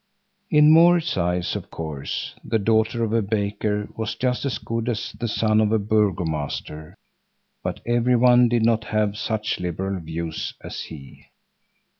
[0.49, 5.11] In Maurits's eyes, of course, the daughter of a baker was just as good as
[5.11, 6.95] the son of a burgomaster,
[7.61, 11.25] but every one did not have such liberal views as he.